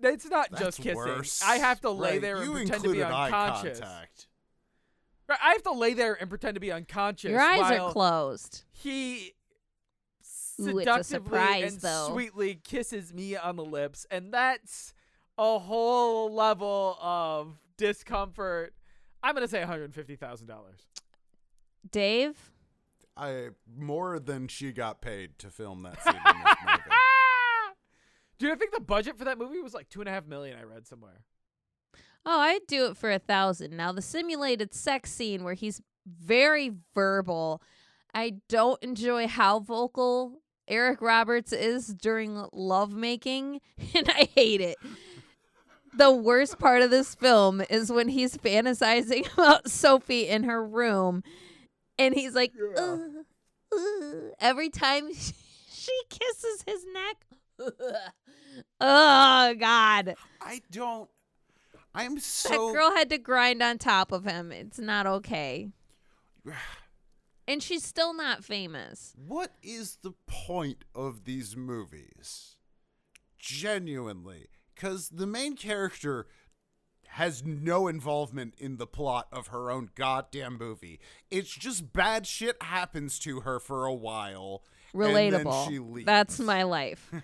[0.02, 0.96] it's not That's just kissing.
[0.96, 1.42] worse.
[1.42, 3.80] I have to lay Right, there and you pretend to be included eye unconscious.
[3.80, 4.26] contact.
[5.28, 7.30] Right, I have to lay there and pretend to be unconscious.
[7.30, 8.62] Your eyes while are closed.
[8.70, 9.32] He
[10.61, 12.08] Ooh, seductively surprise, and though.
[12.12, 14.92] sweetly kisses me on the lips, and that's
[15.37, 18.75] a whole level of discomfort.
[19.23, 20.81] I'm gonna say one hundred fifty thousand dollars.
[21.91, 22.37] Dave,
[23.17, 26.83] I more than she got paid to film that scene in this movie.
[28.38, 30.57] Dude, I think the budget for that movie was like two and a half million.
[30.59, 31.23] I read somewhere.
[32.27, 33.77] oh, I'd do it for a thousand.
[33.77, 37.61] Now, the simulated sex scene where he's very verbal,
[38.14, 43.61] I don't enjoy how vocal Eric Roberts is during lovemaking,
[43.95, 44.77] and I hate it.
[45.94, 51.22] The worst part of this film is when he's fantasizing about Sophie in her room,
[51.98, 52.83] and he's like, Yeah.
[52.83, 53.24] "Ugh,
[53.72, 55.12] ugh," every time
[55.70, 57.27] she kisses his neck.
[58.81, 60.14] oh God!
[60.40, 61.09] I don't.
[61.94, 62.48] I'm so.
[62.68, 64.53] That girl had to grind on top of him.
[64.53, 65.68] It's not okay.
[67.51, 69.14] And she's still not famous.
[69.16, 72.57] What is the point of these movies?
[73.38, 74.48] Genuinely.
[74.79, 76.29] Because the main character
[77.09, 81.01] has no involvement in the plot of her own goddamn movie.
[81.33, 84.62] It's just bad shit happens to her for a while.
[84.95, 85.69] and then Relatable.
[85.69, 86.07] she leaves.
[86.07, 87.11] That's my life.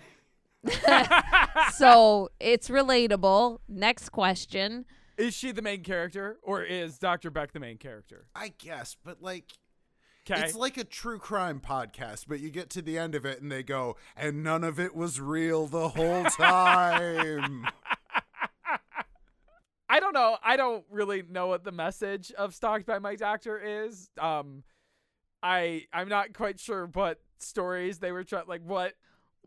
[1.75, 3.59] so it's relatable.
[3.69, 4.83] Next question.
[5.17, 7.31] Is she the main character or is Dr.
[7.31, 8.25] Beck the main character?
[8.35, 9.53] I guess, but like.
[10.29, 10.41] Okay.
[10.43, 13.51] It's like a true crime podcast, but you get to the end of it and
[13.51, 17.67] they go, and none of it was real the whole time.
[19.87, 20.37] I don't know.
[20.43, 24.09] I don't really know what the message of Stalked by My Doctor is.
[24.19, 24.63] Um,
[25.43, 28.93] I I'm not quite sure what stories they were trying, like what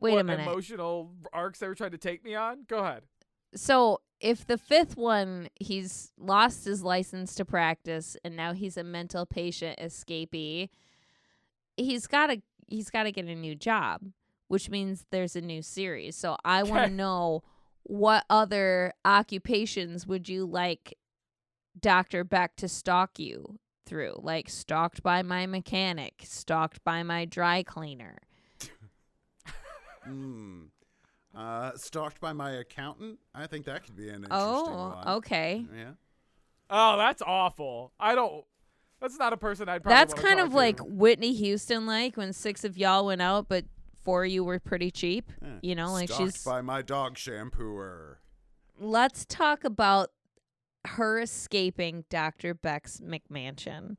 [0.01, 0.47] Wait what a minute.
[0.47, 2.65] emotional arcs they were trying to take me on.
[2.69, 3.03] Go ahead.
[3.57, 8.85] So if the fifth one, he's lost his license to practice, and now he's a
[8.85, 10.69] mental patient escapee.
[11.77, 14.03] He's got to he's got to get a new job,
[14.49, 16.17] which means there's a new series.
[16.17, 17.43] So I want to know
[17.85, 20.99] what other occupations would you like
[21.79, 24.15] Doctor Beck to stalk you through?
[24.19, 28.19] Like stalked by my mechanic, stalked by my dry cleaner.
[30.05, 30.69] Hmm.
[31.39, 33.19] Uh, stalked by my accountant.
[33.35, 35.09] I think that could be an interesting Oh, one.
[35.19, 35.65] okay.
[35.77, 35.91] Yeah.
[36.69, 37.93] Oh, that's awful.
[38.01, 38.45] I don't.
[39.01, 39.83] That's not a person I'd.
[39.85, 40.57] Probably That's kind talk of to.
[40.57, 43.65] like Whitney Houston like when six of y'all went out, but
[44.03, 45.31] four of you were pretty cheap.
[45.41, 45.49] yeah.
[45.63, 46.45] You know, like she's Stalked she's.
[46.45, 48.17] by my dog shampooer.
[48.81, 50.11] Let's talk about
[50.87, 52.55] her escaping Dr.
[52.55, 53.97] Beck's McMansion.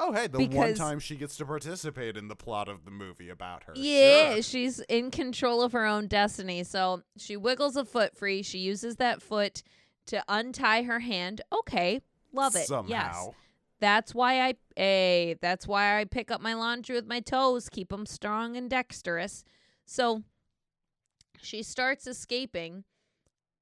[0.00, 3.28] Oh, hey, the one time she gets to participate in the plot of the movie
[3.28, 3.72] about her.
[3.74, 4.42] Yeah, Sure.
[4.42, 6.62] she's in control of her own destiny.
[6.64, 8.42] So she wiggles a foot free.
[8.42, 9.62] She uses that foot
[10.06, 11.40] to untie her hand.
[11.52, 12.00] Okay,
[12.32, 12.60] love it.
[12.60, 12.68] Yes.
[12.68, 13.34] Somehow.
[13.80, 17.90] That's why I a that's why I pick up my laundry with my toes, keep
[17.90, 19.44] them strong and dexterous.
[19.86, 20.22] So
[21.40, 22.84] she starts escaping.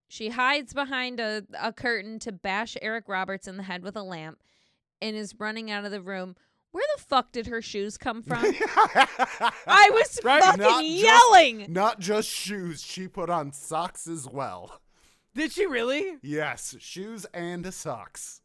[0.09, 4.03] She hides behind a, a curtain to bash Eric Roberts in the head with a
[4.03, 4.38] lamp
[5.02, 6.37] and is running out of the room.
[6.72, 8.44] Where the fuck did her shoes come from?
[8.44, 10.42] I was Right?
[10.42, 11.66] fucking Not just- yelling.
[11.72, 14.80] Not just shoes, she put on socks as well.
[15.35, 16.16] Did she really?
[16.22, 18.40] Yes, shoes and socks.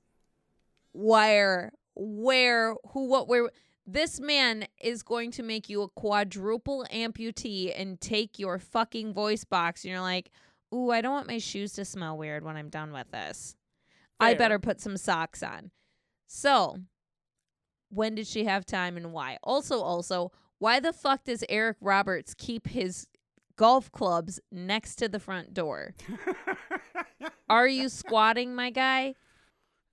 [0.94, 3.50] where where who what where
[3.86, 9.44] this man is going to make you a quadruple amputee and take your fucking voice
[9.44, 10.32] box and you're like
[10.74, 13.56] ooh i don't want my shoes to smell weird when i'm done with this
[14.22, 15.70] i better put some socks on
[16.34, 16.78] so
[17.90, 22.34] when did she have time and why also also why the fuck does eric roberts
[22.38, 23.06] keep his
[23.58, 25.94] golf clubs next to the front door
[27.50, 29.14] are you squatting my guy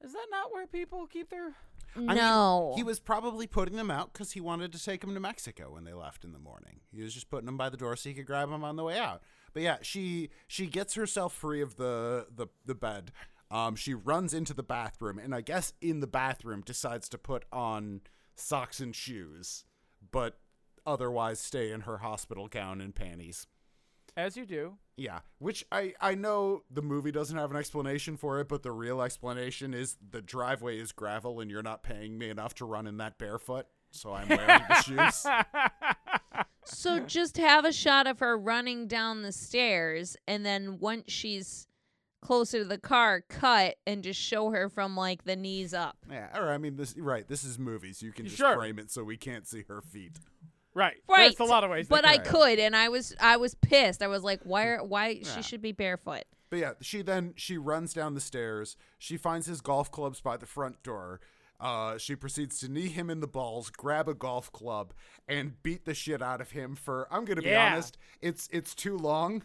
[0.00, 1.54] Is that not where people keep their?
[1.96, 5.20] mean, no He was probably putting them out because he wanted to take them to
[5.20, 6.80] Mexico when they left in the morning.
[6.92, 8.84] He was just putting them by the door so he could grab them on the
[8.84, 9.22] way out.
[9.52, 13.10] But yeah, she she gets herself free of the the, the bed.
[13.50, 17.44] Um, she runs into the bathroom, and I guess in the bathroom decides to put
[17.52, 18.02] on
[18.34, 19.64] socks and shoes,
[20.10, 20.38] but
[20.86, 23.46] otherwise stay in her hospital gown and panties.
[24.16, 24.74] As you do.
[24.96, 28.72] Yeah, which I I know the movie doesn't have an explanation for it, but the
[28.72, 32.88] real explanation is the driveway is gravel and you're not paying me enough to run
[32.88, 35.24] in that barefoot, so I'm wearing the shoes.
[36.64, 41.68] So just have a shot of her running down the stairs, and then once she's
[42.20, 45.96] closer to the car, cut and just show her from like the knees up.
[46.10, 48.02] Yeah, or I mean this right, this is movies.
[48.02, 48.56] You can just Sure.
[48.56, 50.12] frame it so we can't see her feet.
[50.74, 50.96] right.
[51.08, 51.36] Right.
[51.36, 51.88] There's a lot of ways.
[51.88, 52.26] But I could.
[52.32, 54.02] could, and I was I was pissed.
[54.02, 54.66] I was like, why?
[54.66, 55.28] Are, why Yeah.
[55.34, 56.24] she should be barefoot?
[56.50, 58.76] But yeah, she then she runs down the stairs.
[58.98, 61.20] She finds his golf clubs by the front door.
[61.60, 64.94] Uh, she proceeds to knee him in the balls, grab a golf club,
[65.26, 67.08] and beat the shit out of him for.
[67.10, 67.72] I'm gonna be Yeah.
[67.72, 69.42] honest, it's it's too long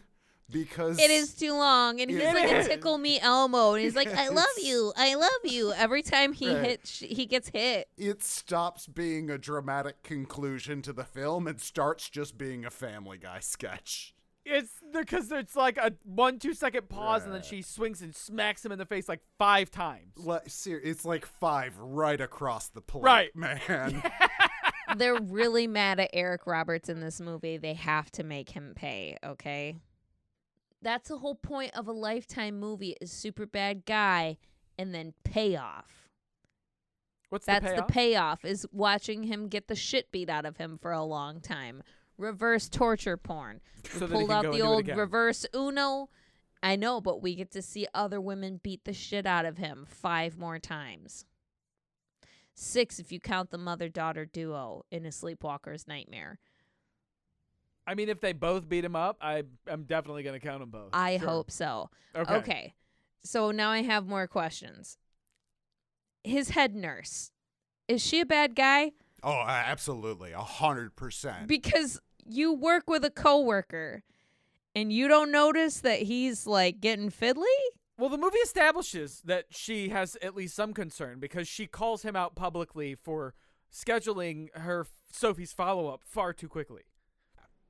[0.50, 3.96] because It is too long, and he's It like a tickle me Elmo, and he's
[3.96, 5.72] like, I love you, I love you.
[5.72, 6.64] Every time he Right.
[6.64, 7.88] hits, he gets hit.
[7.96, 13.18] it stops being a dramatic conclusion to the film and starts just being a Family
[13.18, 14.14] Guy sketch.
[14.46, 18.62] It's because it's like a one two second pause and then she swings and smacks
[18.62, 20.12] him in the face like five times.
[20.18, 23.34] Like, it's like five right across the plate, Right.
[23.34, 24.02] man.
[24.98, 27.56] They're really mad at Eric Roberts in this movie.
[27.56, 29.76] They have to make him pay, okay?
[30.84, 34.36] That's the whole point of a lifetime movie is super bad guy
[34.78, 36.10] and then payoff.
[37.30, 38.42] What's That's the the payoff?
[38.42, 41.82] payoff is watching him get the shit beat out of him for a long time.
[42.16, 43.60] Reverse torture porn.
[43.90, 46.10] so Pulled out the and do it old reverse Uno
[46.64, 49.84] I know, but we get to see other women beat the shit out of him
[49.86, 51.26] five more times.
[52.54, 56.38] Six if you count the mother daughter duo in a sleepwalker's nightmare.
[57.86, 60.90] I mean, if they both beat him up, I am definitely gonna count them both.
[60.92, 61.28] I Sure.
[61.28, 61.90] hope so.
[62.14, 62.34] Okay.
[62.36, 62.74] Okay.
[63.22, 64.98] So now I have more questions.
[66.22, 67.30] His head nurse.
[67.88, 68.92] Is she a bad guy?
[69.22, 71.46] Oh, absolutely, a hundred percent.
[71.46, 74.02] Because you work with a coworker
[74.74, 77.44] and you don't notice that he's like getting fiddly?
[77.98, 82.16] Well, the movie establishes that she has at least some concern because she calls him
[82.16, 83.34] out publicly for
[83.72, 86.82] scheduling her Sophie's follow up far too quickly.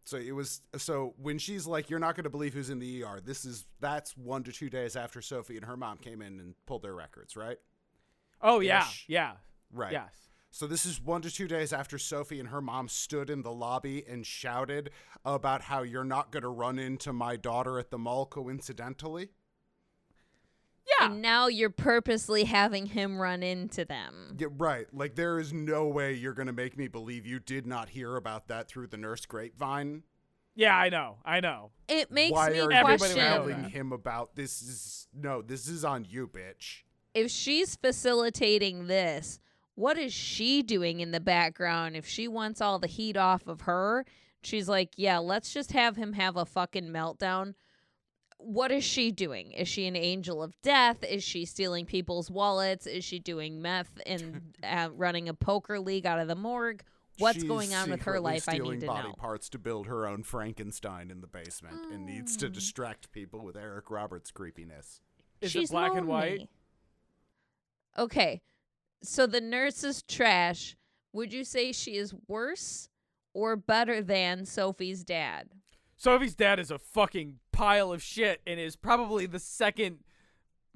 [0.04, 3.02] So it was so when she's like, "You're not going to believe who's in the
[3.02, 6.38] ER." This is that's one to two days after Sophie and her mom came in
[6.40, 7.56] and pulled their records, right?
[8.42, 9.04] Oh yeah, Ish.
[9.08, 9.32] yeah,
[9.72, 9.92] Right.
[9.92, 10.14] yes.
[10.50, 13.50] So this is one to two days after Sophie and her mom stood in the
[13.50, 14.90] lobby and shouted
[15.24, 19.30] about how you're not going to run into my daughter at the mall coincidentally.
[20.86, 21.06] Yeah.
[21.06, 24.36] And now you're purposely having him run into them.
[24.38, 24.86] Yeah, right.
[24.92, 28.16] Like there is no way you're going to make me believe you did not hear
[28.16, 30.02] about that through the nurse grapevine.
[30.54, 31.16] Yeah, I know.
[31.24, 31.70] I know.
[31.88, 34.62] It makes Why me are Everybody you would know question telling him about this?
[34.62, 36.82] Is no, this is on you, bitch.
[37.14, 39.40] if she's facilitating this,
[39.76, 43.62] what is she doing in the background if she wants all the heat off of
[43.62, 44.04] her?
[44.42, 47.54] She's like, yeah, let's just have him have a fucking meltdown.
[48.44, 49.52] What is she doing?
[49.52, 51.02] Is she an angel of death?
[51.02, 52.86] Is she stealing people's wallets?
[52.86, 56.82] Is she doing meth and uh, running a poker league out of the morgue?
[57.18, 58.48] What's She's going on with her life?
[58.48, 59.14] I Stealing need to body know.
[59.14, 62.50] parts to build her own Frankenstein in the basement, and needs to Oh.
[62.50, 65.00] distract people with Eric Roberts' creepiness.
[65.40, 66.30] Is She's it black and white?
[66.30, 66.48] lonely.
[67.98, 68.42] Okay.
[69.02, 70.76] So the nurse is trash.
[71.12, 72.88] Would you say she is worse
[73.32, 75.50] or better than Sophie's dad?
[75.96, 79.98] Sophie's dad is a fucking pile of shit and is probably the second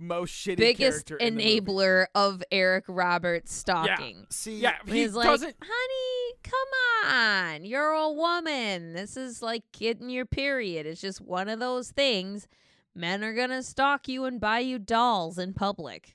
[0.00, 1.60] most shitty Biggest character in the movie.
[1.60, 4.26] enabler of Eric Roberts stalking.
[4.30, 5.56] See, Yeah, he He's like, doesn't.
[5.60, 7.64] honey, come on.
[7.64, 8.92] You're a woman.
[8.92, 10.86] This is like getting your period.
[10.86, 12.46] It's just one of those things.
[12.94, 16.14] Men are going to stalk you and buy you dolls in public.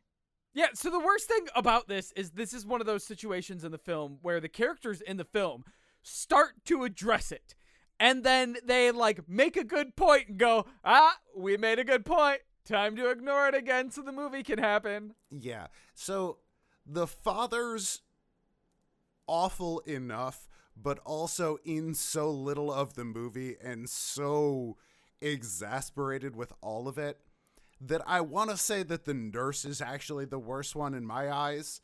[0.54, 3.72] Yeah, so the worst thing about this is this is one of those situations in
[3.72, 5.64] the film where the characters in the film
[6.04, 7.56] start to address it.
[8.00, 12.06] And then they like make a good point and go, "Ah, we made a good
[12.06, 12.42] point.
[12.66, 15.68] Time to ignore it again so the movie can happen." Yeah.
[15.94, 16.40] So
[16.86, 18.02] the father's
[19.28, 24.78] awful enough, but also in so little of the movie and so
[25.22, 27.22] exasperated with all of it
[27.80, 31.32] that I want to say that the nurse is actually the worst one in my
[31.32, 31.82] eyes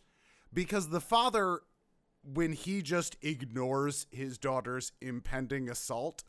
[0.53, 1.61] because the father
[2.33, 6.23] when he just ignores his daughter's impending assault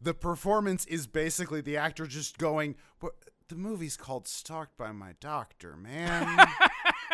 [0.00, 3.12] the performance is basically the actor just going "But
[3.48, 6.46] the movie's called stalked by my doctor man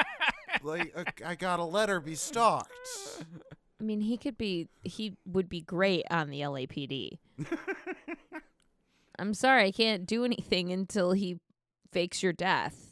[0.62, 2.70] like uh, i gotta let her be stalked
[3.80, 7.18] I mean, he could be, he would be great on the LAPD.
[9.18, 11.38] I'm sorry, I can't do anything until he
[11.92, 12.85] fakes your death.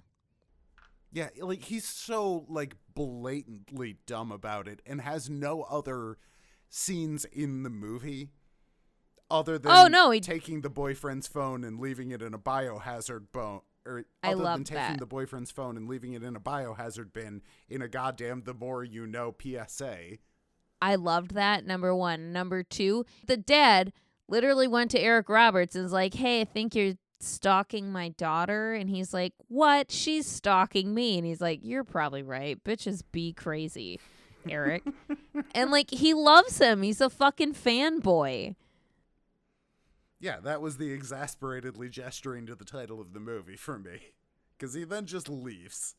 [1.15, 6.19] Yeah like he's so like blatantly dumb about it and has no other
[6.69, 8.29] scenes in the movie
[9.31, 13.33] other than Oh, no, he- taking the boyfriend's phone and leaving it in a biohazard
[13.33, 14.99] bone or I other than taking that.
[14.99, 18.85] the boyfriend's phone and leaving it in a biohazard bin in a goddamn the more
[18.85, 20.19] you know PSA.
[20.83, 21.65] I loved that.
[21.67, 22.33] Number one.
[22.33, 23.93] Number two, the dad
[24.29, 26.95] literally went to Eric Roberts and was like, Hey, I think you're
[27.25, 28.75] stalking my daughter.
[28.75, 29.91] And he's like, What?
[29.91, 31.19] She's stalking me.
[31.19, 32.63] And he's like, You're probably right.
[32.63, 34.01] Bitches be crazy,
[34.49, 34.83] Eric.
[35.55, 36.83] and like, he loves him.
[36.83, 38.57] He's a fucking fanboy.
[40.21, 44.13] Yeah, that was the exasperatedly gesturing to the title of the movie for me.
[44.57, 45.97] Because he then just leaves.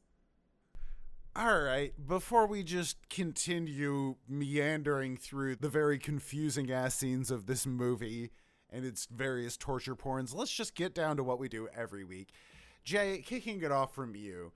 [1.36, 7.68] All right, before we just continue meandering through the very confusing ass scenes of this
[7.68, 8.32] movie
[8.72, 12.30] and its various torture porns, let's just get down to what we do every week.
[12.84, 14.52] Jay, kicking it off from you,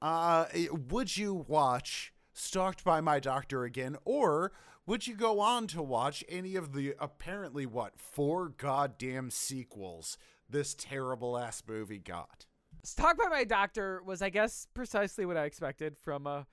[0.00, 4.52] uh, would you watch Stalked by My Doctor again, or
[4.86, 10.74] would you go on to watch any of the apparently, what, four goddamn sequels this
[10.74, 12.46] terrible ass movie got?
[12.82, 16.46] Stalked by My Doctor was, I guess, precisely what I expected from a,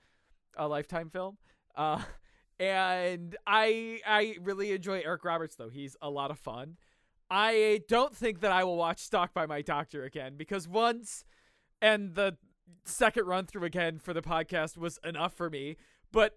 [0.56, 1.36] a Lifetime film.
[1.74, 2.00] Uh,
[2.60, 5.68] and I I really enjoy Eric Roberts though.
[5.68, 6.76] He's a lot of fun.
[7.34, 11.24] I don't think that I will watch Stalked by My Doctor again because once,
[11.80, 12.36] and the
[12.84, 15.78] second run through again for the podcast was enough for me.
[16.12, 16.36] But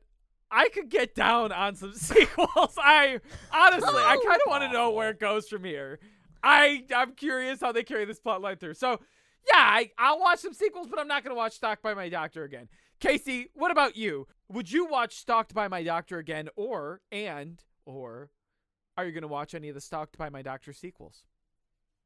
[0.50, 2.76] I could get down on some sequels.
[2.78, 3.20] I
[3.52, 6.00] honestly, I kind of want to know where it goes from here.
[6.42, 8.76] I I'm curious how they carry this plot line through.
[8.76, 8.92] So
[9.52, 12.46] yeah, I, I'll watch some sequels, but I'm not gonna watch Stalked by My Doctor
[12.46, 12.70] again.
[13.02, 14.28] Casey, what about you?
[14.48, 18.30] Would you watch Stalked by My Doctor again, or and or
[18.98, 21.24] are you gonna watch any of the Stalked by My Doctor sequels?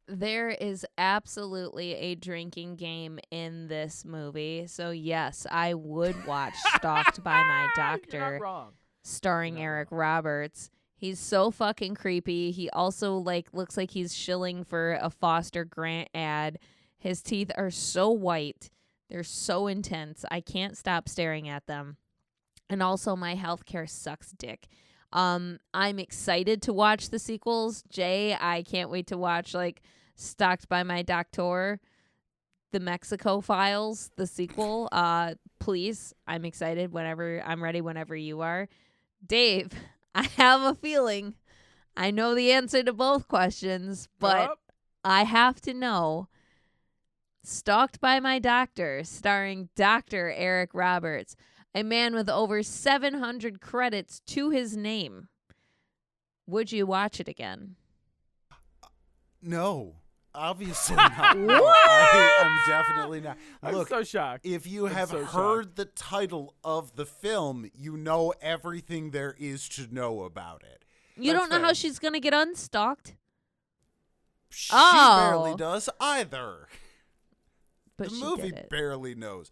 [0.08, 4.66] There is absolutely a drinking game in this movie.
[4.66, 8.42] So, yes, I would watch Stalked by My Doctor,
[9.04, 10.72] starring Not Eric Roberts.
[10.96, 12.52] He's so fucking creepy.
[12.52, 16.60] He also like looks like he's shilling for a Foster Grant ad.
[16.98, 18.70] His teeth are so white.
[19.10, 20.26] They're so intense.
[20.30, 21.98] I can't stop staring at them.
[22.70, 24.68] And also my healthcare sucks dick.
[25.12, 27.84] Um I'm excited to watch the sequels.
[27.90, 29.82] Jay, I can't wait to watch like
[30.16, 31.80] Stalked by My Doctor,
[32.72, 34.90] The Mexico Files, the sequel.
[34.92, 38.68] Uh please, I'm excited whenever I'm ready whenever you are.
[39.26, 39.70] Dave,
[40.16, 41.36] I have a feeling
[42.00, 44.60] I know the answer to both questions, but Yup.
[45.04, 46.30] I have to know.
[47.44, 50.32] Stalked by My Doctor, starring Dr.
[50.32, 51.36] Eric Roberts,
[51.76, 55.28] a man with over 700 credits to his name.
[56.48, 57.76] Would you watch it again?
[59.42, 59.96] No,
[60.34, 61.38] obviously not.
[61.38, 63.38] No, I, am definitely not.
[63.64, 64.46] I'm Look, so shocked.
[64.46, 65.34] if you I'm have so shocked.
[65.34, 70.84] heard the title of the film, you know everything there is to know about it.
[71.16, 73.16] You That's don't know how she's going to get unstalked,
[74.50, 75.30] She Oh.
[75.32, 76.68] barely does either.
[77.98, 78.70] but the she movie did it.
[78.70, 79.52] barely knows.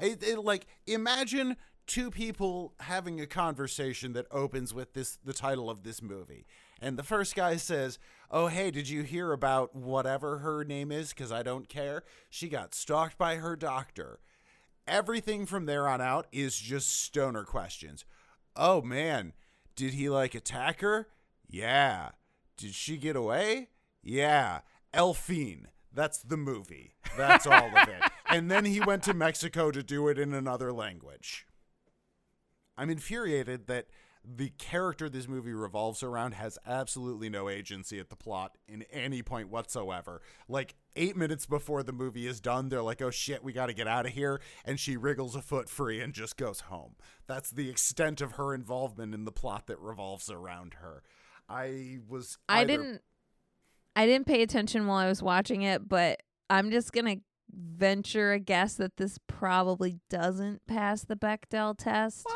[0.00, 5.70] It, it- like imagine two people having a conversation that opens with this the title
[5.70, 6.46] of this movie,
[6.80, 7.98] and the first guy says,
[8.30, 11.10] "Oh hey, did you hear about whatever her name is?
[11.10, 12.02] Because I don't care.
[12.30, 14.20] She got stalked by her doctor."
[14.88, 18.04] Everything from there on out is just stoner questions.
[18.54, 19.32] Oh man,
[19.74, 21.08] did he like attack her?
[21.48, 22.10] Yeah.
[22.56, 23.68] Did she get away?
[24.02, 24.60] Yeah.
[24.94, 25.68] Elfine.
[25.92, 26.94] That's the movie.
[27.16, 28.02] That's all of it.
[28.28, 31.46] And then he went to Mexico to do it in another language.
[32.76, 33.86] I'm infuriated that
[34.24, 39.22] the character this movie revolves around has absolutely no agency at the plot in any
[39.22, 40.20] point whatsoever.
[40.48, 43.86] Like, eight minutes before the movie is done, they're like, oh shit, we gotta get
[43.86, 44.40] out of here.
[44.64, 46.96] And she wriggles a foot free and just goes home.
[47.28, 51.04] That's the extent of her involvement in the plot that revolves around her.
[51.48, 52.36] I was.
[52.48, 53.02] I didn't
[53.96, 58.32] I didn't pay attention while I was watching it, but I'm just going to venture
[58.32, 62.26] a guess that this probably doesn't pass the Bechdel test.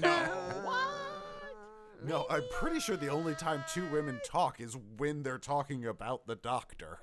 [0.00, 0.28] No,
[2.04, 6.26] No, I'm pretty sure the only time two women talk is when they're talking about
[6.26, 6.98] the doctor.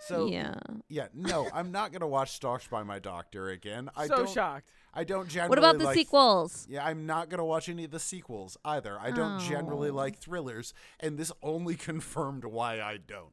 [0.00, 0.54] So yeah.
[0.88, 3.90] yeah, no, I'm not gonna watch Stalked by My Doctor again.
[3.96, 4.30] I so don't.
[4.30, 4.68] shocked.
[4.94, 5.48] I don't generally.
[5.50, 6.66] What about the like- sequels?
[6.70, 8.98] Yeah, I'm not gonna watch any of the sequels either.
[9.00, 9.94] I don't generally Oh.
[9.94, 13.32] like thrillers, and this only confirmed why I don't.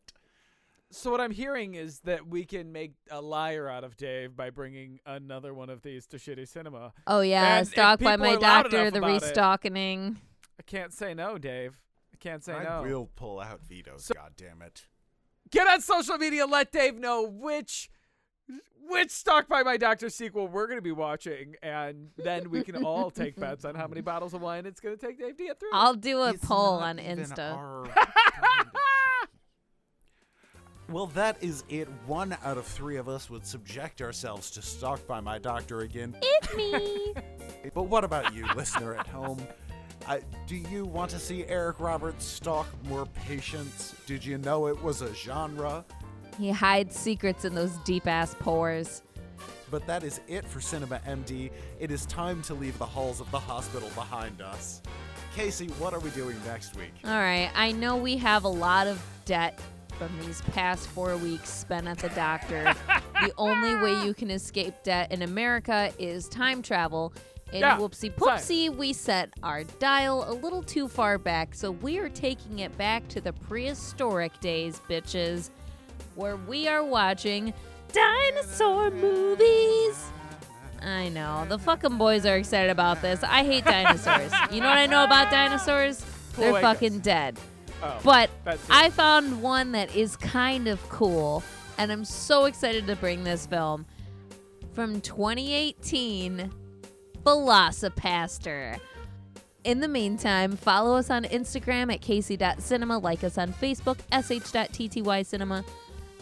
[0.92, 4.50] So what I'm hearing is that we can make a liar out of Dave by
[4.50, 6.94] bringing another one of these to Shitty Cinema.
[7.08, 10.18] Oh yeah, And if stalked by my doctor, the restocking.
[10.60, 11.74] I can't say no, Dave.
[12.14, 12.70] I can't say I no.
[12.70, 14.06] I will pull out vetoes.
[14.06, 14.86] So- God damn it!
[15.52, 16.46] Get on social media.
[16.46, 17.90] Let Dave know which
[18.88, 22.84] which Stalked by My Doctor sequel we're going to be watching, and then we can
[22.84, 25.44] all take bets on how many bottles of wine it's going to take Dave to
[25.44, 25.70] get through.
[25.74, 27.90] I'll do a It's poll on even Insta.
[30.88, 31.88] our kind of- Well, that is it.
[32.06, 36.16] One out of three of us would subject ourselves to Stalked by My Doctor again.
[36.22, 37.14] It's me.
[37.74, 39.42] But what about you, listener at home?
[40.08, 43.96] Uh, do you want to see Eric Roberts stalk more patients?
[44.06, 45.84] Did you know it was a genre?
[46.38, 49.02] he hides secrets in those deep ass pores.
[49.72, 51.50] But that is it for Cinema MD.
[51.80, 54.82] It is time to leave the halls of the hospital behind us.
[55.36, 56.94] Casey, what are we doing next week?
[57.04, 59.60] All right, I know we have a lot of debt
[59.98, 62.74] from these past four weeks spent at the doctor.
[63.22, 67.14] the only way you can escape debt in America is time travel.
[67.52, 72.00] And Yeah, whoopsie poopsie, we set our dial a little too far back, so we
[72.00, 75.52] are taking it back to the prehistoric days, bitches,
[76.16, 77.54] where we are watching
[77.94, 80.12] dinosaur movies.
[80.82, 81.46] I know.
[81.48, 83.24] The fucking boys are excited about this.
[83.24, 84.32] I hate dinosaurs.
[84.52, 86.04] you know what I know about dinosaurs?
[86.38, 87.40] They're fucking dead.
[87.86, 88.30] Oh, But.
[88.70, 91.44] I found one that is kind of cool,
[91.78, 93.86] and I'm so excited to bring this film
[94.74, 96.52] from 2018
[97.24, 98.80] VelociPastor.
[99.64, 105.66] In the meantime, follow us on Instagram at casey.cinema, like us on Facebook, sh.ttycinema.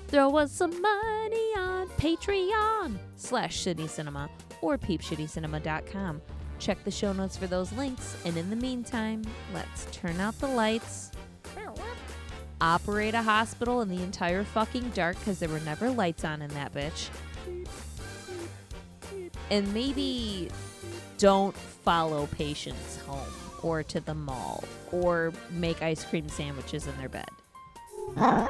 [0.08, 4.30] Throw us some money on Patreon slash Shitty Cinema
[4.62, 6.22] or peepshittycinema.com.
[6.60, 10.48] Check the show notes for those links, and in the meantime, let's turn out the
[10.48, 11.12] lights
[12.64, 16.50] operate a hospital in the entire fucking dark because there were never lights on in
[16.52, 17.10] that bitch.
[19.52, 20.50] And maybe
[21.18, 23.20] don't follow patients home
[23.62, 27.28] or to the mall or make ice cream sandwiches in their bed.